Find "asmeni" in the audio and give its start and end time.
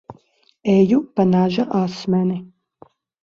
1.81-2.37